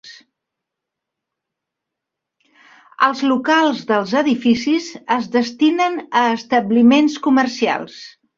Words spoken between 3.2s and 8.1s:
locals dels edificis es destinen a establiments comercials.